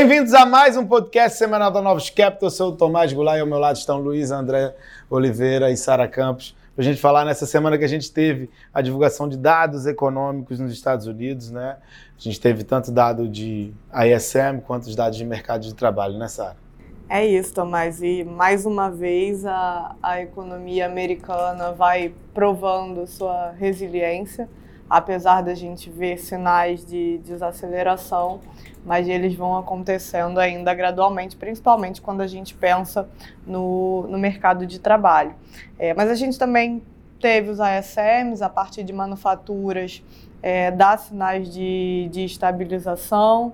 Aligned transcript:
Bem-vindos 0.00 0.32
a 0.32 0.46
mais 0.46 0.78
um 0.78 0.86
podcast 0.86 1.36
semanal 1.36 1.70
da 1.70 1.82
Novos 1.82 2.08
Capital. 2.08 2.46
Eu 2.46 2.50
sou 2.50 2.70
o 2.70 2.74
Tomás 2.74 3.12
Goulart 3.12 3.36
e 3.36 3.42
ao 3.42 3.46
meu 3.46 3.58
lado 3.58 3.76
estão 3.76 3.98
Luiz 3.98 4.30
André 4.30 4.74
Oliveira 5.10 5.70
e 5.70 5.76
Sara 5.76 6.08
Campos. 6.08 6.56
Para 6.74 6.82
a 6.82 6.84
gente 6.86 6.98
falar 6.98 7.22
nessa 7.26 7.44
semana 7.44 7.76
que 7.76 7.84
a 7.84 7.86
gente 7.86 8.10
teve 8.10 8.48
a 8.72 8.80
divulgação 8.80 9.28
de 9.28 9.36
dados 9.36 9.84
econômicos 9.84 10.58
nos 10.58 10.72
Estados 10.72 11.06
Unidos, 11.06 11.50
né? 11.50 11.76
A 12.18 12.18
gente 12.18 12.40
teve 12.40 12.64
tanto 12.64 12.90
dado 12.90 13.28
de 13.28 13.74
ISM 13.92 14.62
quanto 14.66 14.84
os 14.84 14.96
dados 14.96 15.18
de 15.18 15.24
mercado 15.26 15.64
de 15.64 15.74
trabalho, 15.74 16.16
né, 16.16 16.28
Sara? 16.28 16.56
É 17.06 17.26
isso, 17.26 17.52
Tomás. 17.52 18.02
E 18.02 18.24
mais 18.24 18.64
uma 18.64 18.90
vez 18.90 19.44
a, 19.44 19.94
a 20.02 20.22
economia 20.22 20.86
americana 20.86 21.72
vai 21.72 22.14
provando 22.32 23.06
sua 23.06 23.50
resiliência 23.50 24.48
apesar 24.90 25.40
da 25.42 25.54
gente 25.54 25.88
ver 25.88 26.18
sinais 26.18 26.84
de 26.84 27.18
desaceleração, 27.18 28.40
mas 28.84 29.08
eles 29.08 29.36
vão 29.36 29.56
acontecendo 29.56 30.40
ainda 30.40 30.74
gradualmente, 30.74 31.36
principalmente 31.36 32.00
quando 32.00 32.22
a 32.22 32.26
gente 32.26 32.54
pensa 32.54 33.08
no, 33.46 34.08
no 34.08 34.18
mercado 34.18 34.66
de 34.66 34.80
trabalho. 34.80 35.34
É, 35.78 35.94
mas 35.94 36.10
a 36.10 36.14
gente 36.16 36.36
também 36.36 36.82
teve 37.20 37.50
os 37.50 37.60
ASMs, 37.60 38.42
a 38.42 38.48
partir 38.48 38.82
de 38.82 38.92
manufaturas, 38.92 40.02
é, 40.42 40.70
dá 40.72 40.96
sinais 40.96 41.52
de, 41.52 42.08
de 42.10 42.24
estabilização. 42.24 43.52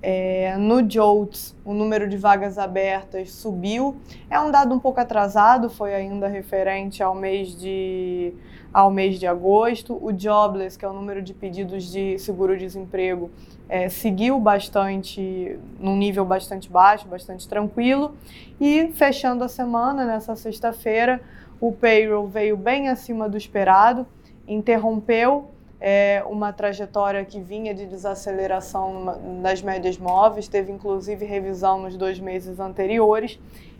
É, 0.00 0.56
no 0.56 0.88
JOLTS, 0.88 1.56
o 1.64 1.74
número 1.74 2.08
de 2.08 2.16
vagas 2.16 2.56
abertas 2.56 3.32
subiu. 3.32 3.96
É 4.30 4.38
um 4.38 4.50
dado 4.50 4.74
um 4.74 4.78
pouco 4.78 5.00
atrasado, 5.00 5.68
foi 5.68 5.94
ainda 5.94 6.28
referente 6.28 7.02
ao 7.02 7.14
mês 7.14 7.58
de 7.58 8.32
ao 8.72 8.90
mês 8.90 9.18
de 9.18 9.26
agosto. 9.26 9.98
O 10.00 10.16
Jobless, 10.16 10.78
que 10.78 10.84
é 10.84 10.88
o 10.88 10.92
número 10.92 11.22
de 11.22 11.32
pedidos 11.34 11.90
de 11.90 12.18
seguro-desemprego, 12.18 13.30
é, 13.68 13.88
seguiu 13.88 14.38
bastante, 14.38 15.58
num 15.80 15.96
nível 15.96 16.24
bastante 16.24 16.70
baixo, 16.70 17.08
bastante 17.08 17.48
tranquilo. 17.48 18.14
E 18.60 18.92
fechando 18.94 19.42
a 19.42 19.48
semana, 19.48 20.04
nessa 20.04 20.36
sexta-feira, 20.36 21.20
o 21.60 21.72
payroll 21.72 22.28
veio 22.28 22.56
bem 22.56 22.88
acima 22.88 23.28
do 23.28 23.36
esperado, 23.36 24.06
interrompeu 24.46 25.50
é, 25.80 26.22
uma 26.26 26.52
trajetória 26.52 27.24
que 27.24 27.40
vinha 27.40 27.74
de 27.74 27.86
desaceleração 27.86 29.18
nas 29.40 29.62
médias 29.62 29.96
móveis, 29.98 30.48
teve 30.48 30.72
inclusive 30.72 31.24
revisão 31.24 31.82
nos 31.82 31.96
dois 31.96 32.18
meses 32.18 32.58
anteriores. 32.58 33.38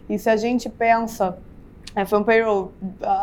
E 0.09 0.19
se 0.19 0.31
a 0.31 0.37
gente 0.37 0.69
pensa 0.69 1.39
é, 1.95 2.05
foi 2.05 2.19
um 2.19 2.23
payroll 2.23 2.73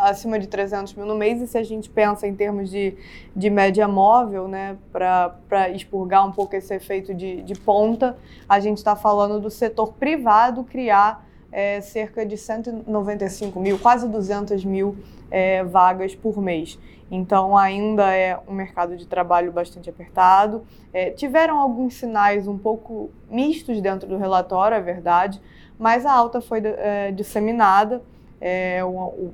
acima 0.04 0.40
de 0.40 0.48
300 0.48 0.94
mil 0.96 1.06
no 1.06 1.16
mês, 1.16 1.42
e 1.42 1.48
se 1.48 1.58
a 1.58 1.64
gente 1.64 1.90
pensa 1.90 2.28
em 2.28 2.36
termos 2.36 2.70
de, 2.70 2.98
de 3.36 3.50
média 3.50 3.88
móvel, 3.88 4.48
né, 4.48 4.76
para 4.92 5.70
expurgar 5.70 6.28
um 6.28 6.32
pouco 6.32 6.56
esse 6.56 6.74
efeito 6.74 7.14
de, 7.14 7.42
de 7.44 7.54
ponta, 7.54 8.18
a 8.50 8.60
gente 8.60 8.78
está 8.78 8.96
falando 8.96 9.40
do 9.40 9.50
setor 9.50 9.94
privado 9.94 10.64
criar 10.64 11.25
é, 11.56 11.80
cerca 11.80 12.26
de 12.26 12.38
195 12.38 13.58
mil, 13.62 13.80
quase 13.80 14.10
200 14.10 14.66
mil 14.66 14.98
é, 15.32 15.64
vagas 15.64 16.14
por 16.14 16.42
mês. 16.42 16.78
Então, 17.10 17.56
ainda 17.56 18.14
é 18.14 18.38
um 18.46 18.52
mercado 18.54 18.98
de 18.98 19.08
trabalho 19.08 19.54
bastante 19.54 19.90
apertado. 19.90 20.66
É, 20.92 21.12
tiveram 21.12 21.58
alguns 21.58 21.94
sinais 21.94 22.46
um 22.46 22.58
pouco 22.58 23.10
mistos 23.30 23.80
dentro 23.80 24.06
do 24.06 24.18
relatório, 24.18 24.76
é 24.76 24.82
verdade, 24.82 25.42
mas 25.80 26.06
a 26.06 26.12
alta 26.12 26.42
foi 26.42 26.62
é, 26.62 27.14
disseminada. 27.14 28.02
É, 28.42 28.84
o, 28.84 28.90
o, 28.90 29.34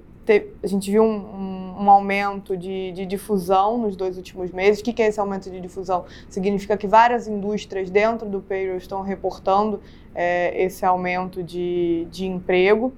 a 0.63 0.67
gente 0.67 0.89
viu 0.91 1.03
um, 1.03 1.15
um, 1.15 1.83
um 1.83 1.89
aumento 1.89 2.55
de, 2.55 2.91
de, 2.91 3.05
difusão 3.05 3.77
nos 3.77 3.95
dois 3.95 4.17
últimos 4.17 4.51
meses. 4.51 4.79
O 4.79 4.83
que, 4.83 4.93
que 4.93 5.01
é 5.01 5.07
esse 5.07 5.19
aumento 5.19 5.49
de 5.49 5.59
difusão? 5.59 6.05
Significa 6.29 6.77
que 6.77 6.87
várias 6.87 7.27
indústrias 7.27 7.89
dentro 7.89 8.29
do 8.29 8.39
payroll 8.39 8.77
estão 8.77 9.01
reportando 9.01 9.81
é, 10.13 10.63
esse 10.63 10.85
aumento 10.85 11.43
de, 11.43 12.07
de 12.11 12.25
emprego. 12.25 12.93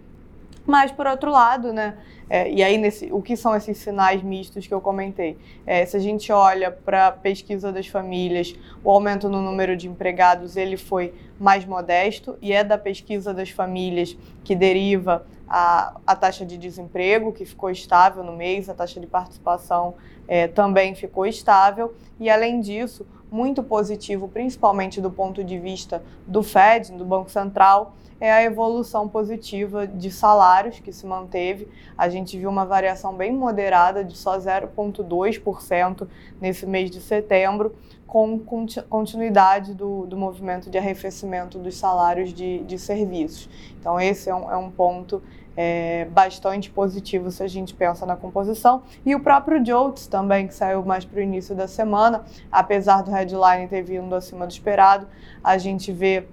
Mas, 0.66 0.92
por 0.92 1.06
outro 1.08 1.30
lado, 1.30 1.74
né, 1.74 1.98
é, 2.30 2.50
e 2.50 2.64
aí 2.64 2.78
nesse, 2.78 3.12
o 3.12 3.22
que 3.22 3.36
são 3.36 3.56
esses 3.56 3.78
sinais 3.78 4.24
mistos 4.24 4.66
que 4.66 4.74
eu 4.74 4.80
comentei? 4.80 5.38
É, 5.66 5.86
se 5.86 5.98
a 5.98 6.00
gente 6.00 6.32
olha 6.32 6.72
para 6.72 7.08
a 7.08 7.12
pesquisa 7.12 7.72
das 7.72 7.88
famílias, 7.88 8.56
o 8.84 8.90
aumento 8.90 9.28
no 9.28 9.42
número 9.42 9.76
de 9.76 9.88
empregados 9.88 10.56
ele 10.56 10.78
foi 10.78 11.14
mais 11.40 11.66
modesto 11.66 12.38
e 12.42 12.54
é 12.54 12.64
da 12.64 12.78
pesquisa 12.78 13.34
das 13.34 13.50
famílias 13.50 14.18
que 14.44 14.56
deriva 14.56 15.26
a, 15.48 16.00
a 16.08 16.16
taxa 16.16 16.46
de 16.46 16.58
desemprego, 16.58 17.34
que 17.34 17.46
ficou 17.46 17.70
estável 17.70 18.24
no 18.24 18.34
mês, 18.34 18.70
a 18.70 18.74
taxa 18.74 19.00
de 19.00 19.06
participação 19.06 19.96
é, 20.28 20.48
também 20.48 20.96
ficou 20.96 21.26
estável, 21.26 21.94
e 22.20 22.30
além 22.30 22.62
disso, 22.62 23.06
muito 23.34 23.64
positivo, 23.64 24.28
principalmente 24.28 25.02
do 25.02 25.10
ponto 25.10 25.44
de 25.44 25.58
vista 25.58 26.04
do 26.28 26.44
Fed, 26.44 26.92
do 26.92 27.04
Banco 27.04 27.32
Central, 27.32 27.96
é 28.20 28.32
a 28.32 28.44
evolução 28.44 29.10
positiva 29.10 29.88
de 29.88 30.12
salários 30.12 30.80
que 30.80 30.94
se 30.94 31.04
manteve. 31.06 31.68
A 31.98 32.08
gente 32.10 32.38
viu 32.38 32.48
uma 32.48 32.64
variação 32.64 33.16
bem 33.16 33.34
moderada 33.34 34.04
de 34.04 34.16
só 34.16 34.38
0,2% 34.38 36.08
nesse 36.40 36.68
mês 36.68 36.92
de 36.92 37.02
setembro, 37.02 37.76
com 38.06 38.40
continuidade 38.88 39.74
do, 39.74 40.06
do 40.06 40.16
movimento 40.16 40.70
de 40.70 40.78
arrefecimento 40.78 41.58
dos 41.58 41.76
salários 41.76 42.32
de, 42.32 42.60
de 42.60 42.78
serviços. 42.78 43.50
Então, 43.80 44.00
esse 44.00 44.30
é 44.30 44.36
um, 44.36 44.52
é 44.52 44.56
um 44.56 44.70
ponto 44.70 45.24
é, 45.56 46.06
bastante 46.12 46.70
positivo 46.70 47.32
se 47.32 47.44
a 47.44 47.48
gente 47.48 47.74
pensa 47.74 48.06
na 48.06 48.16
composição. 48.16 48.84
E 49.06 49.16
o 49.16 49.20
próprio 49.20 49.64
Jolts 49.66 50.08
também, 50.08 50.48
que 50.48 50.54
saiu 50.54 50.84
mais 50.84 51.06
para 51.06 51.20
o 51.20 51.22
início 51.22 51.56
da 51.56 51.68
semana, 51.68 52.24
apesar 52.52 53.04
do 53.04 53.12
headline 53.12 53.68
ter 53.68 53.82
vindo 53.82 54.14
acima 54.16 54.46
do 54.46 54.52
esperado, 54.52 55.08
a 55.44 55.58
gente 55.58 55.92
vê 55.92 56.26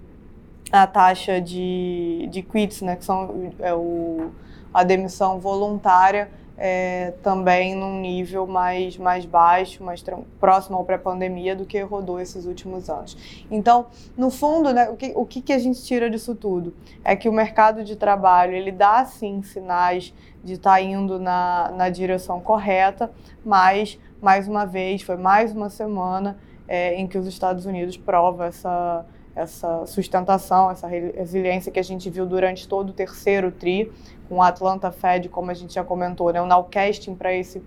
a 0.73 0.87
taxa 0.87 1.41
de, 1.41 2.29
de 2.31 2.43
quits, 2.43 2.81
né, 2.83 2.97
que 2.97 3.05
são 3.05 3.53
é, 3.59 3.75
o, 3.75 4.31
a 4.73 4.85
demissão 4.85 5.39
voluntária, 5.39 6.31
é, 6.63 7.15
também 7.23 7.75
num 7.75 7.99
nível 7.99 8.47
mais, 8.47 8.99
mais 8.99 9.25
baixo, 9.25 9.83
mais 9.83 10.05
próximo 10.39 10.77
ao 10.77 10.85
pré-pandemia 10.85 11.57
do 11.57 11.65
que 11.65 11.81
rodou 11.81 12.21
esses 12.21 12.45
últimos 12.45 12.91
anos. 12.91 13.17
Então, 13.51 13.87
no 14.15 14.31
fundo, 14.31 14.71
né, 14.71 14.91
o, 14.91 14.95
que, 14.95 15.13
o 15.17 15.25
que, 15.25 15.55
a 15.55 15.59
gente 15.59 15.83
tira 15.83 16.11
disso 16.11 16.35
tudo? 16.35 16.75
É 17.03 17.17
que 17.17 17.31
o 17.31 17.33
mercado 17.33 17.83
de 17.83 17.97
trabalho 17.97 18.53
ele 18.53 18.71
dá 18.71 19.03
sim 19.07 19.43
sinais 19.43 20.13
de 20.45 20.53
estar 20.53 20.73
tá 20.73 20.83
indo 20.83 21.19
na, 21.19 21.73
na 21.75 21.89
direção 21.89 22.41
correta, 22.41 23.11
mas, 23.43 23.99
mais 24.21 24.47
uma 24.47 24.67
vez, 24.67 25.01
foi 25.01 25.17
mais 25.17 25.53
uma 25.53 25.71
semana 25.71 26.39
é, 26.69 26.95
em 26.95 27.07
que 27.07 27.17
os 27.17 27.27
Estados 27.27 27.65
Unidos 27.65 27.97
prova 27.97 28.47
essa 28.47 29.07
essa 29.35 29.87
sustentação, 29.87 30.71
essa 30.71 30.87
resiliência 30.87 31.71
que 31.71 31.79
a 31.79 31.85
gente 31.85 32.11
viu 32.11 32.27
durante 32.27 32.67
todo 32.67 32.91
o 32.91 32.93
terceiro 32.93 33.51
TRI, 33.51 33.91
com 34.29 34.37
o 34.37 34.43
Atlanta 34.43 34.91
Fed, 34.91 35.29
como 35.29 35.51
a 35.51 35.55
gente 35.55 35.75
já 35.75 35.85
comentou, 35.85 36.33
né, 36.33 36.41
o 36.41 36.47
nowcasting 36.47 37.15
para 37.15 37.33
esse 37.33 37.63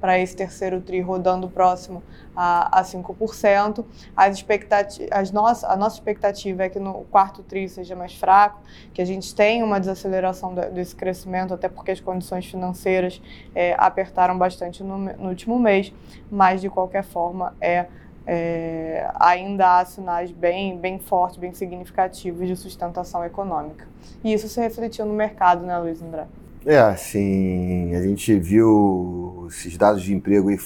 para 0.00 0.18
esse 0.18 0.36
terceiro 0.36 0.80
TRI 0.80 1.00
rodando 1.00 1.48
próximo 1.48 2.02
a, 2.34 2.80
a 2.80 2.82
5%. 2.82 3.84
As 4.16 4.36
expectativas, 4.36 5.08
as 5.10 5.30
nossa, 5.30 5.66
a 5.68 5.76
nossa 5.76 5.96
expectativa 5.96 6.64
é 6.64 6.68
que 6.68 6.78
no 6.78 7.04
quarto 7.10 7.42
TRI 7.42 7.68
seja 7.68 7.96
mais 7.96 8.14
fraco, 8.14 8.60
que 8.92 9.02
a 9.02 9.04
gente 9.04 9.34
tenha 9.34 9.64
uma 9.64 9.80
desaceleração 9.80 10.54
desse 10.54 10.94
crescimento, 10.94 11.52
até 11.52 11.68
porque 11.68 11.90
as 11.90 12.00
condições 12.00 12.46
financeiras 12.46 13.20
é, 13.54 13.74
apertaram 13.76 14.38
bastante 14.38 14.82
no, 14.82 14.98
no 14.98 15.28
último 15.28 15.58
mês, 15.58 15.92
mas 16.30 16.60
de 16.60 16.70
qualquer 16.70 17.02
forma 17.02 17.56
é 17.60 17.86
é, 18.30 19.10
ainda 19.18 19.78
há 19.78 19.84
sinais 19.86 20.30
bem, 20.30 20.76
bem 20.76 20.98
fortes, 20.98 21.38
bem 21.38 21.54
significativos 21.54 22.46
de 22.46 22.54
sustentação 22.56 23.24
econômica. 23.24 23.88
E 24.22 24.34
isso 24.34 24.46
se 24.50 24.60
refletiu 24.60 25.06
no 25.06 25.14
mercado, 25.14 25.64
né, 25.64 25.78
Luiz 25.78 26.02
André? 26.02 26.26
É, 26.66 26.78
assim, 26.78 27.94
a 27.94 28.02
gente 28.02 28.38
viu 28.38 29.46
esses 29.48 29.78
dados 29.78 30.02
de 30.02 30.14
emprego 30.14 30.50
aí 30.50 30.58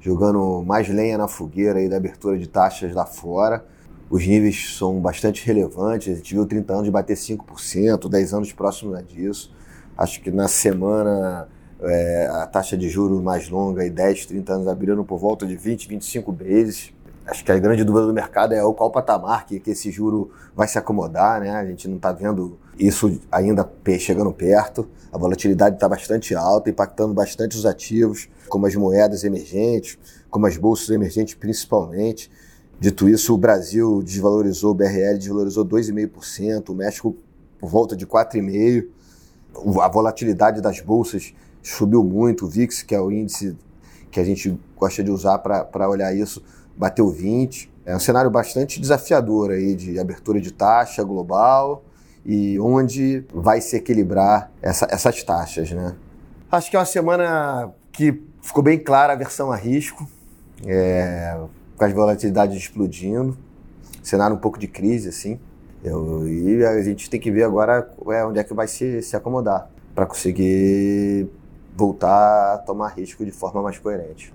jogando 0.00 0.64
mais 0.66 0.88
lenha 0.88 1.16
na 1.16 1.28
fogueira 1.28 1.78
aí 1.78 1.88
da 1.88 1.98
abertura 1.98 2.36
de 2.36 2.48
taxas 2.48 2.92
lá 2.92 3.06
fora. 3.06 3.64
Os 4.10 4.26
níveis 4.26 4.76
são 4.76 5.00
bastante 5.00 5.46
relevantes. 5.46 6.12
A 6.12 6.16
gente 6.16 6.34
viu 6.34 6.44
30 6.44 6.72
anos 6.72 6.84
de 6.86 6.90
bater 6.90 7.16
5%, 7.16 8.08
10 8.08 8.34
anos 8.34 8.52
próximos 8.52 9.00
disso. 9.06 9.54
Acho 9.96 10.20
que 10.20 10.32
na 10.32 10.48
semana 10.48 11.46
é, 11.80 12.26
a 12.26 12.46
taxa 12.48 12.76
de 12.76 12.88
juros 12.88 13.22
mais 13.22 13.48
longa, 13.48 13.82
aí 13.82 13.90
10, 13.90 14.26
30 14.26 14.52
anos, 14.52 14.66
abrindo 14.66 15.04
por 15.04 15.18
volta 15.18 15.46
de 15.46 15.54
20, 15.54 15.88
25 15.88 16.32
vezes 16.32 16.93
acho 17.26 17.44
que 17.44 17.50
a 17.50 17.58
grande 17.58 17.84
dúvida 17.84 18.06
do 18.06 18.12
mercado 18.12 18.54
é 18.54 18.62
o 18.62 18.74
qual 18.74 18.90
patamar 18.90 19.46
que, 19.46 19.58
que 19.58 19.70
esse 19.70 19.90
juro 19.90 20.30
vai 20.54 20.68
se 20.68 20.78
acomodar, 20.78 21.40
né? 21.40 21.50
A 21.50 21.64
gente 21.64 21.88
não 21.88 21.96
está 21.96 22.12
vendo 22.12 22.58
isso 22.78 23.18
ainda 23.30 23.68
chegando 23.98 24.32
perto. 24.32 24.86
A 25.12 25.16
volatilidade 25.16 25.76
está 25.76 25.88
bastante 25.88 26.34
alta, 26.34 26.70
impactando 26.70 27.14
bastante 27.14 27.56
os 27.56 27.64
ativos, 27.64 28.28
como 28.48 28.66
as 28.66 28.74
moedas 28.74 29.24
emergentes, 29.24 29.98
como 30.28 30.46
as 30.46 30.56
bolsas 30.56 30.90
emergentes 30.90 31.34
principalmente. 31.34 32.30
Dito 32.78 33.08
isso, 33.08 33.32
o 33.32 33.38
Brasil 33.38 34.02
desvalorizou, 34.02 34.72
o 34.72 34.74
BRL 34.74 35.16
desvalorizou 35.16 35.64
2,5%, 35.64 36.70
o 36.70 36.74
México 36.74 37.16
por 37.58 37.70
volta 37.70 37.96
de 37.96 38.06
4,5%. 38.06 38.88
A 39.80 39.88
volatilidade 39.88 40.60
das 40.60 40.80
bolsas 40.80 41.32
subiu 41.62 42.02
muito, 42.02 42.44
o 42.44 42.48
VIX, 42.48 42.82
que 42.82 42.94
é 42.94 43.00
o 43.00 43.10
índice 43.10 43.56
que 44.10 44.20
a 44.20 44.24
gente 44.24 44.58
gosta 44.76 45.02
de 45.02 45.10
usar 45.10 45.38
para 45.38 45.88
olhar 45.88 46.14
isso, 46.14 46.42
bateu 46.76 47.08
20. 47.10 47.72
É 47.86 47.94
um 47.94 48.00
cenário 48.00 48.30
bastante 48.30 48.80
desafiador 48.80 49.50
aí 49.50 49.74
de 49.74 49.98
abertura 49.98 50.40
de 50.40 50.52
taxa 50.52 51.02
global 51.04 51.84
e 52.24 52.58
onde 52.58 53.24
vai 53.32 53.60
se 53.60 53.76
equilibrar 53.76 54.50
essa, 54.62 54.86
essas 54.90 55.22
taxas, 55.22 55.70
né? 55.70 55.94
Acho 56.50 56.70
que 56.70 56.76
é 56.76 56.78
uma 56.78 56.86
semana 56.86 57.70
que 57.92 58.22
ficou 58.40 58.62
bem 58.62 58.78
clara 58.78 59.12
a 59.12 59.16
versão 59.16 59.52
a 59.52 59.56
risco, 59.56 60.08
é, 60.66 61.38
com 61.76 61.84
as 61.84 61.92
volatilidades 61.92 62.56
explodindo, 62.56 63.36
cenário 64.02 64.36
um 64.36 64.38
pouco 64.38 64.58
de 64.58 64.68
crise, 64.68 65.08
assim. 65.08 65.38
Eu, 65.82 66.26
e 66.26 66.64
a 66.64 66.82
gente 66.82 67.10
tem 67.10 67.20
que 67.20 67.30
ver 67.30 67.42
agora 67.42 67.90
é, 68.08 68.24
onde 68.24 68.38
é 68.38 68.44
que 68.44 68.54
vai 68.54 68.66
se, 68.66 69.02
se 69.02 69.14
acomodar 69.14 69.68
para 69.94 70.06
conseguir 70.06 71.28
voltar 71.76 72.54
a 72.54 72.58
tomar 72.58 72.88
risco 72.88 73.24
de 73.24 73.30
forma 73.30 73.62
mais 73.62 73.78
coerente. 73.78 74.32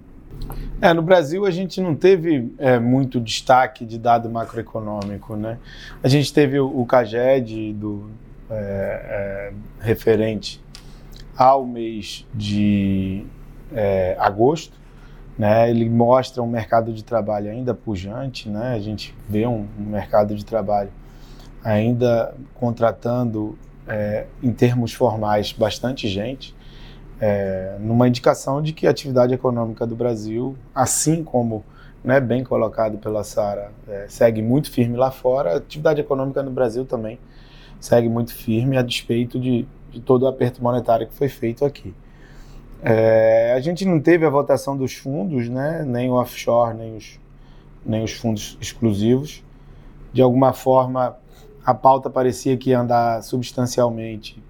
É, 0.82 0.94
no 0.94 1.02
Brasil 1.02 1.46
a 1.46 1.52
gente 1.52 1.82
não 1.82 1.94
teve 1.94 2.54
é, 2.58 2.80
muito 2.80 3.20
destaque 3.20 3.86
de 3.86 3.98
dado 3.98 4.30
macroeconômico, 4.30 5.36
né? 5.36 5.58
A 6.02 6.08
gente 6.08 6.34
teve 6.34 6.60
o, 6.60 6.80
o 6.80 6.86
CAGED 6.86 7.74
do 7.74 8.10
é, 8.50 9.52
é, 9.52 9.54
referente 9.82 10.62
ao 11.36 11.66
mês 11.66 12.26
de 12.34 13.26
é, 13.74 14.16
agosto, 14.20 14.78
né? 15.38 15.70
Ele 15.70 15.90
mostra 15.90 16.42
um 16.42 16.48
mercado 16.48 16.94
de 16.94 17.04
trabalho 17.04 17.52
ainda 17.52 17.74
pujante, 17.74 18.50
né? 18.50 18.74
A 18.74 18.80
gente 18.80 19.14
vê 19.28 19.46
um, 19.46 19.68
um 19.78 19.84
mercado 19.84 20.34
de 20.34 20.46
trabalho 20.46 20.92
ainda 21.62 22.34
contratando 22.56 23.58
é, 23.86 24.28
em 24.42 24.54
termos 24.54 24.94
formais 24.94 25.52
bastante 25.52 26.08
gente 26.08 26.56
é, 27.20 27.76
numa 27.80 28.08
indicação 28.08 28.62
de 28.62 28.72
que 28.72 28.88
a 28.88 28.92
atividade 28.92 29.34
econômica 29.34 29.86
do 29.86 29.96
Brasil, 29.96 30.56
assim 30.74 31.24
como 31.24 31.64
né, 32.04 32.20
bem 32.20 32.44
colocado 32.44 32.98
pela 32.98 33.24
Sara, 33.24 33.72
é, 33.88 34.06
segue 34.08 34.42
muito 34.42 34.72
firme 34.72 34.96
lá 34.96 35.12
fora, 35.12 35.54
a 35.54 35.58
atividade 35.58 36.00
econômica 36.00 36.42
no 36.42 36.52
Brasil 36.52 36.86
também 36.86 37.20
segue 37.80 38.10
muito 38.10 38.34
firme, 38.34 38.78
a 38.78 38.82
despeito 38.82 39.40
de, 39.40 39.68
de 39.92 40.00
todo 40.00 40.24
o 40.24 40.28
aperto 40.28 40.64
monetário 40.64 41.08
que 41.08 41.14
foi 41.14 41.30
feito 41.30 41.66
aqui. 41.66 41.94
É, 42.82 43.54
a 43.56 43.60
gente 43.60 43.84
não 43.84 44.00
teve 44.00 44.26
a 44.26 44.30
votação 44.30 44.78
dos 44.78 44.94
fundos, 44.94 45.50
né, 45.50 45.84
nem 45.86 46.10
o 46.10 46.14
offshore, 46.14 46.78
nem 46.78 46.96
os, 46.96 47.20
nem 47.86 48.04
os 48.04 48.14
fundos 48.14 48.58
exclusivos. 48.62 49.44
De 50.14 50.22
alguma 50.22 50.54
forma, 50.54 51.18
a 51.66 51.74
pauta 51.74 52.10
parecia 52.10 52.58
que 52.58 52.70
ia 52.70 52.80
andar 52.80 53.22
substancialmente 53.22 54.42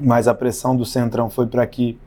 mas 0.00 0.28
a 0.28 0.34
pressão 0.34 0.76
do 0.76 0.84
Centrão 0.84 1.28
foi 1.30 1.46
para 1.46 1.66
que 1.66 1.98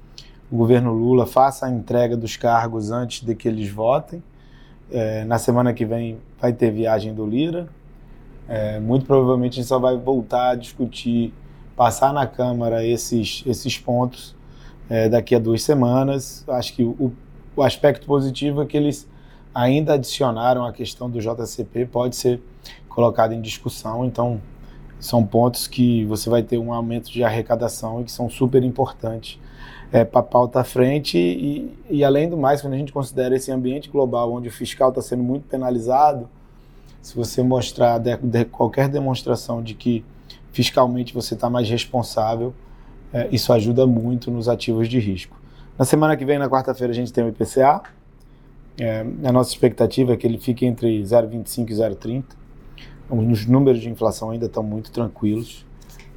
o 0.51 0.57
governo 0.57 0.94
Lula 0.94 1.25
faça 1.25 1.65
a 1.65 1.69
entrega 1.69 2.18
dos 2.18 2.36
cargos 2.36 2.91
antes 2.91 3.25
de 3.25 3.36
que 3.36 3.47
eles 3.47 3.69
votem. 3.69 4.24
É, 4.91 5.24
na 5.25 5.38
semana 5.38 5.74
que 5.74 5.86
vem 5.86 6.18
vai 6.39 6.51
ter 6.51 6.71
viagem 6.71 7.13
do 7.13 7.25
Lira. 7.25 7.69
É, 8.47 8.80
muito 8.80 9.06
provavelmente 9.06 9.53
a 9.53 9.56
gente 9.57 9.68
só 9.68 9.77
vai 9.77 9.95
voltar 9.95 10.51
a 10.51 10.56
discutir, 10.56 11.31
passar 11.75 12.12
na 12.12 12.25
Câmara 12.25 12.83
esses, 12.83 13.44
esses 13.45 13.77
pontos 13.77 14.36
é, 14.89 15.07
daqui 15.07 15.36
a 15.36 15.39
duas 15.39 15.62
semanas. 15.62 16.44
Acho 16.47 16.74
que 16.74 16.83
o, 16.83 17.13
o 17.56 17.62
aspecto 17.62 18.07
positivo 18.07 18.63
é 18.63 18.65
que 18.65 18.75
eles 18.75 19.07
ainda 19.53 19.94
adicionaram 19.94 20.65
a 20.65 20.74
questão 20.74 21.09
do 21.09 21.19
JCP, 21.19 21.86
pode 21.86 22.15
ser 22.15 22.41
colocado 22.88 23.33
em 23.33 23.41
discussão. 23.41 24.06
Então, 24.06 24.41
são 25.00 25.25
pontos 25.25 25.68
que 25.68 26.04
você 26.06 26.30
vai 26.30 26.44
ter 26.44 26.57
um 26.57 26.74
aumento 26.74 27.10
de 27.10 27.24
arrecadação 27.24 28.01
e 28.01 28.04
que 28.04 28.12
são 28.12 28.30
super 28.30 28.63
importantes 28.63 29.40
é, 29.92 30.04
para 30.04 30.19
a 30.19 30.24
pauta 30.24 30.60
à 30.60 30.63
frente. 30.63 31.18
E, 31.18 31.74
e, 31.90 32.04
além 32.04 32.30
do 32.30 32.38
mais, 32.38 32.62
quando 32.62 32.74
a 32.74 32.78
gente 32.78 32.92
considera 32.92 33.36
esse 33.36 33.51
ambiente 33.51 33.90
global 33.90 34.34
onde 34.34 34.50
o 34.50 34.51
fiscal 34.51 34.90
está 34.90 35.01
sendo 35.01 35.24
muito 35.24 35.48
penalizado, 35.48 36.30
se 37.01 37.16
você 37.16 37.42
mostrar 37.42 37.98
de, 37.98 38.18
de 38.18 38.46
qualquer 38.46 38.90
demonstração 38.90 39.63
de 39.63 39.74
que 39.74 40.04
fiscalmente 40.51 41.13
você 41.13 41.34
está 41.34 41.50
mais 41.50 41.69
responsável, 41.69 42.54
é, 43.13 43.30
isso 43.31 43.54
ajuda 43.54 43.88
muito 43.88 44.30
nos 44.30 44.50
ativos 44.50 44.90
de 44.90 45.00
risco. 45.00 45.40
Na 45.78 45.86
semana 45.86 46.18
que 46.18 46.25
vem, 46.25 46.38
na 46.38 46.50
quarta-feira, 46.50 46.92
a 46.92 46.96
gente 46.96 47.13
tem 47.13 47.24
o 47.24 47.30
IPCA. 47.30 47.81
É, 48.78 49.06
a 49.24 49.31
nossa 49.31 49.51
expectativa 49.51 50.13
é 50.13 50.18
que 50.18 50.28
ele 50.28 50.38
fique 50.38 50.66
entre 50.66 51.01
0,25 51.01 51.69
e 51.69 51.74
0,30 51.74 52.38
os 53.09 53.45
números 53.45 53.81
de 53.81 53.89
inflação 53.89 54.29
ainda 54.29 54.45
estão 54.45 54.63
muito 54.63 54.91
tranquilos, 54.91 55.65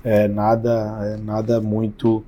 é, 0.05 0.29
nada, 0.29 0.99
é, 1.03 1.17
nada 1.17 1.61
muito 1.61 2.25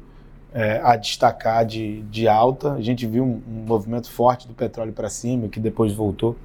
é, 0.53 0.81
a 0.83 0.97
destacar 0.97 1.67
de, 1.67 2.03
de 2.03 2.29
alta. 2.29 2.73
A 2.73 2.81
gente 2.81 3.07
viu 3.07 3.25
um, 3.25 3.43
um 3.49 3.67
movimento 3.67 4.11
forte 4.11 4.47
do 4.47 4.55
petróleo 4.55 4.93
para 4.93 5.09
cima, 5.09 5.49
que 5.49 5.61
depois 5.61 5.93
voltou 5.93 6.37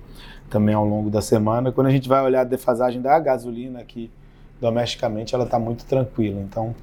também 0.50 0.74
ao 0.74 0.86
longo 0.86 1.10
da 1.10 1.22
semana. 1.22 1.72
Quando 1.72 1.88
a 1.88 1.92
gente 1.92 2.10
vai 2.10 2.22
olhar 2.24 2.42
a 2.42 2.44
defasagem 2.46 3.02
da 3.02 3.18
gasolina 3.20 3.80
aqui 3.80 4.12
domesticamente, 4.60 5.36
ela 5.36 5.46
está 5.46 5.60
muito 5.60 5.86
tranquila. 5.86 6.42
Então, 6.42 6.76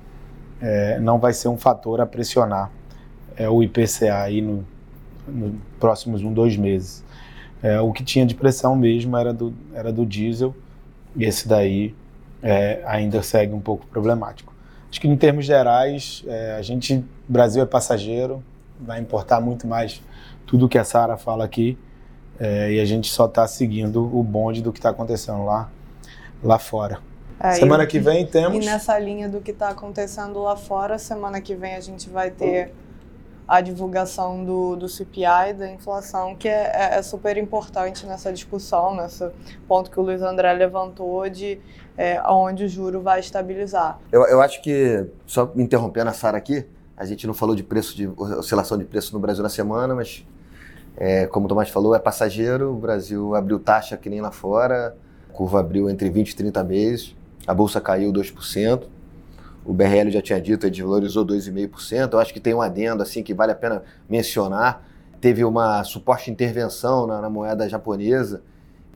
é, 0.61 0.99
não 1.01 1.19
vai 1.19 1.33
ser 1.33 1.49
um 1.49 1.59
fator 1.59 2.01
a 2.01 2.07
pressionar 2.07 2.71
é, 3.37 3.49
o 3.49 3.63
IPCA 3.63 4.23
aí 4.23 4.41
no, 4.41 4.65
no 5.27 5.61
próximos 5.79 6.23
um, 6.23 6.33
dois 6.33 6.57
meses. 6.57 7.05
É, 7.63 7.81
o 7.81 7.93
que 7.93 8.05
tinha 8.05 8.25
de 8.25 8.35
pressão 8.35 8.77
mesmo 8.77 9.17
era 9.17 9.33
do, 9.33 9.53
era 9.75 9.93
do 9.93 10.07
diesel, 10.07 10.55
e 11.17 11.25
esse 11.25 11.49
daí 11.49 11.95
é, 12.43 12.83
ainda 12.85 13.23
segue 13.23 13.53
um 13.53 13.61
pouco 13.61 13.87
problemático. 13.87 14.53
Acho 14.91 15.01
que 15.01 15.09
em 15.09 15.17
termos 15.17 15.45
gerais, 15.45 16.25
é, 16.27 16.57
a 16.57 16.63
gente, 16.63 17.05
Brasil 17.29 17.63
é 17.63 17.67
passageiro, 17.67 18.43
vai 18.81 19.01
importar 19.01 19.41
muito 19.41 19.67
mais 19.67 20.01
tudo 20.47 20.69
que 20.69 20.79
a 20.79 20.85
Sara 20.85 21.17
fala 21.17 21.45
aqui, 21.45 21.77
é, 22.39 22.73
e 22.73 22.81
a 22.81 22.85
gente 22.85 23.11
só 23.11 23.27
está 23.27 23.47
seguindo 23.47 24.03
o 24.03 24.23
bonde 24.23 24.63
do 24.63 24.73
que 24.73 24.79
está 24.79 24.91
acontecendo 24.91 25.45
lá, 25.45 25.71
lá 26.43 26.59
fora. 26.59 26.99
É, 27.41 27.53
semana 27.53 27.87
que 27.87 27.99
vem 27.99 28.27
temos. 28.27 28.65
E 28.65 28.69
nessa 28.69 28.99
linha 28.99 29.29
do 29.29 29.41
que 29.41 29.51
está 29.51 29.69
acontecendo 29.71 30.43
lá 30.43 30.57
fora, 30.57 30.99
semana 30.99 31.41
que 31.41 31.55
vem 31.55 31.75
a 31.75 31.81
gente 31.81 32.09
vai 32.09 32.31
ter 32.31 32.73
a 33.47 33.61
divulgação 33.61 34.45
do, 34.45 34.75
do 34.75 34.89
CPI, 34.89 35.55
da 35.57 35.71
inflação, 35.71 36.35
que 36.35 36.49
é, 36.49 36.73
é, 36.75 36.99
é, 36.99 37.03
super 37.03 37.37
importante 37.37 38.05
nessa 38.05 38.33
discussão, 38.33 38.97
nesse 38.97 39.31
ponto 39.69 39.91
que 39.91 40.01
o 40.01 40.03
Luiz 40.03 40.21
André 40.21 40.53
levantou 40.53 41.29
de 41.29 41.61
é, 41.97 42.21
onde 42.29 42.65
o 42.65 42.69
juro 42.69 43.01
vai 43.01 43.21
estabilizar. 43.21 44.01
Eu, 44.11 44.27
eu 44.27 44.41
acho 44.41 44.61
que, 44.63 45.07
só 45.27 45.51
me 45.55 45.63
interrompendo 45.63 46.11
a 46.11 46.13
Sara 46.13 46.37
aqui, 46.37 46.67
a 46.97 47.05
gente 47.05 47.27
não 47.27 47.35
falou 47.35 47.55
de 47.55 47.63
preço, 47.63 47.97
de 47.97 48.09
oscilação 48.09 48.77
de 48.77 48.85
preço 48.85 49.13
no 49.13 49.21
Brasil 49.21 49.43
na 49.43 49.49
semana, 49.49 49.95
mas 49.95 50.27
é, 50.97 51.27
como 51.27 51.47
o 51.47 51.49
Tomás 51.49 51.69
falou, 51.69 51.95
é 51.95 51.99
passageiro, 52.01 52.73
o 52.73 52.79
Brasil 52.79 53.35
abriu 53.35 53.61
taxa 53.61 53.97
que 53.97 54.11
nem 54.11 54.21
lá 54.21 54.33
fora, 54.33 54.97
a 55.31 55.33
curva 55.33 55.61
abriu 55.61 55.89
entre 55.89 56.11
20 56.11 56.31
e 56.31 56.37
30 56.37 56.65
meses, 56.65 57.15
a 57.47 57.55
bolsa 57.55 57.81
caiu 57.81 58.13
2%, 58.13 58.89
o 59.67 59.73
BRL 59.73 60.11
já 60.11 60.23
tinha 60.23 60.41
dito, 60.41 60.65
ele 60.65 60.71
desvalorizou 60.71 61.27
2,5%. 61.27 62.13
Eu 62.13 62.19
acho 62.21 62.33
que 62.33 62.39
tem 62.39 62.55
um 62.55 62.63
adendo 62.63 63.03
assim 63.03 63.23
que 63.23 63.35
vale 63.35 63.51
a 63.51 63.55
pena 63.55 63.83
mencionar. 64.09 64.87
Teve 65.21 65.45
uma 65.45 65.83
suposta 65.83 66.31
intervenção 66.31 67.07
na, 67.07 67.21
na 67.21 67.29
moeda 67.29 67.69
japonesa 67.69 68.43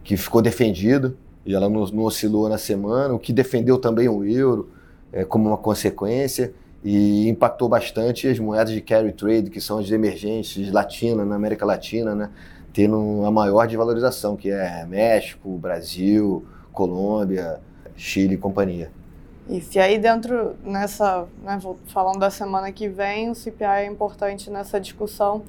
que 0.04 0.16
ficou 0.16 0.40
defendido 0.40 1.16
e 1.44 1.54
ela 1.54 1.68
não, 1.68 1.84
não, 1.86 2.04
oscilou 2.04 2.48
na 2.48 2.56
semana, 2.56 3.12
o 3.12 3.18
que 3.18 3.32
defendeu 3.32 3.78
também 3.78 4.08
o 4.08 4.24
euro 4.24 4.70
é, 5.12 5.24
como 5.24 5.48
uma 5.48 5.56
consequência 5.56 6.52
e 6.84 7.28
impactou 7.28 7.68
bastante 7.68 8.28
as 8.28 8.38
moedas 8.38 8.72
de 8.72 8.80
carry 8.80 9.12
trade, 9.12 9.50
que 9.50 9.60
são 9.60 9.78
as 9.78 9.90
emergentes 9.90 10.70
latinas, 10.70 11.26
na 11.26 11.34
América 11.34 11.66
Latina, 11.66 12.14
né, 12.14 12.30
tendo 12.72 13.24
a 13.24 13.30
maior 13.30 13.66
desvalorização, 13.66 14.36
que 14.36 14.50
é 14.50 14.86
México, 14.86 15.58
Brasil, 15.58 16.44
Colômbia, 16.72 17.60
Chile 17.96 18.34
e 18.34 18.38
companhia. 18.38 18.99
Isso. 19.50 19.76
E 19.76 19.80
aí 19.80 19.98
dentro 19.98 20.54
nessa, 20.62 21.26
né, 21.42 21.58
falando 21.86 22.20
da 22.20 22.30
semana 22.30 22.70
que 22.70 22.88
vem, 22.88 23.30
o 23.30 23.34
CPI 23.34 23.64
é 23.64 23.86
importante 23.86 24.48
nessa 24.48 24.80
discussão, 24.80 25.42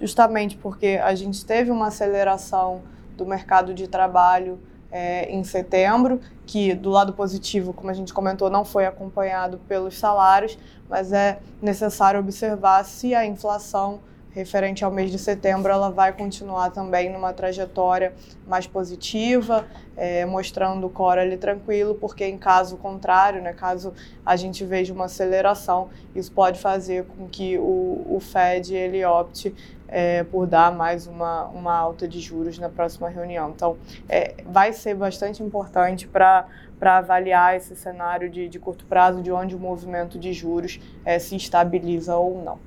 justamente 0.00 0.56
porque 0.56 1.00
a 1.02 1.12
gente 1.16 1.44
teve 1.44 1.72
uma 1.72 1.88
aceleração 1.88 2.82
do 3.16 3.26
mercado 3.26 3.74
de 3.74 3.88
trabalho 3.88 4.60
é, 4.92 5.28
em 5.28 5.42
setembro, 5.42 6.20
que 6.46 6.72
do 6.72 6.88
lado 6.88 7.12
positivo, 7.12 7.72
como 7.72 7.90
a 7.90 7.92
gente 7.92 8.14
comentou, 8.14 8.48
não 8.48 8.64
foi 8.64 8.86
acompanhado 8.86 9.58
pelos 9.66 9.98
salários, 9.98 10.56
mas 10.88 11.12
é 11.12 11.40
necessário 11.60 12.20
observar 12.20 12.84
se 12.84 13.12
a 13.12 13.26
inflação 13.26 13.98
referente 14.38 14.84
ao 14.84 14.90
mês 14.90 15.10
de 15.10 15.18
setembro, 15.18 15.70
ela 15.72 15.90
vai 15.90 16.12
continuar 16.12 16.70
também 16.70 17.12
numa 17.12 17.32
trajetória 17.32 18.14
mais 18.46 18.66
positiva, 18.66 19.66
é, 19.96 20.24
mostrando 20.24 20.86
o 20.86 20.90
core 20.90 21.20
ali 21.20 21.36
tranquilo, 21.36 21.96
porque 21.96 22.24
em 22.24 22.38
caso 22.38 22.76
contrário, 22.76 23.42
né, 23.42 23.52
caso 23.52 23.92
a 24.24 24.36
gente 24.36 24.64
veja 24.64 24.94
uma 24.94 25.06
aceleração, 25.06 25.88
isso 26.14 26.30
pode 26.30 26.60
fazer 26.60 27.04
com 27.04 27.28
que 27.28 27.58
o, 27.58 28.06
o 28.08 28.20
Fed 28.20 28.74
ele 28.74 29.04
opte 29.04 29.52
é, 29.88 30.22
por 30.22 30.46
dar 30.46 30.72
mais 30.72 31.06
uma, 31.06 31.46
uma 31.46 31.74
alta 31.74 32.06
de 32.06 32.20
juros 32.20 32.58
na 32.58 32.68
próxima 32.68 33.08
reunião. 33.08 33.50
Então, 33.50 33.76
é, 34.08 34.34
vai 34.46 34.72
ser 34.72 34.94
bastante 34.94 35.42
importante 35.42 36.06
para 36.06 36.46
para 36.78 36.98
avaliar 36.98 37.56
esse 37.56 37.74
cenário 37.74 38.30
de, 38.30 38.48
de 38.48 38.56
curto 38.56 38.84
prazo, 38.84 39.20
de 39.20 39.32
onde 39.32 39.52
o 39.52 39.58
movimento 39.58 40.16
de 40.16 40.32
juros 40.32 40.78
é, 41.04 41.18
se 41.18 41.34
estabiliza 41.34 42.14
ou 42.14 42.40
não. 42.40 42.60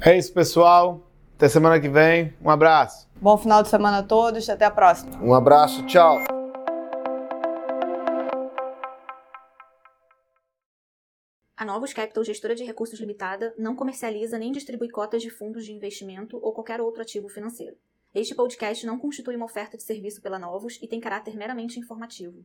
É 0.00 0.16
isso, 0.16 0.32
pessoal. 0.32 1.09
Até 1.40 1.48
semana 1.48 1.80
que 1.80 1.88
vem. 1.88 2.34
Um 2.44 2.50
abraço. 2.50 3.08
Bom 3.16 3.38
final 3.38 3.62
de 3.62 3.70
semana 3.70 4.00
a 4.00 4.02
todos. 4.02 4.46
Até 4.50 4.66
a 4.66 4.70
próxima. 4.70 5.16
Um 5.24 5.32
abraço. 5.32 5.82
Tchau. 5.86 6.18
A 11.56 11.64
Novos 11.64 11.94
Capital 11.94 12.24
Gestora 12.24 12.54
de 12.54 12.62
Recursos 12.62 13.00
Limitada 13.00 13.54
não 13.56 13.74
comercializa 13.74 14.38
nem 14.38 14.52
distribui 14.52 14.90
cotas 14.90 15.22
de 15.22 15.30
fundos 15.30 15.64
de 15.64 15.72
investimento 15.72 16.38
ou 16.42 16.52
qualquer 16.52 16.78
outro 16.78 17.00
ativo 17.00 17.30
financeiro. 17.30 17.74
Este 18.14 18.34
podcast 18.34 18.84
não 18.84 18.98
constitui 18.98 19.34
uma 19.34 19.46
oferta 19.46 19.78
de 19.78 19.82
serviço 19.82 20.20
pela 20.20 20.38
Novos 20.38 20.78
e 20.82 20.86
tem 20.86 21.00
caráter 21.00 21.34
meramente 21.38 21.80
informativo. 21.80 22.44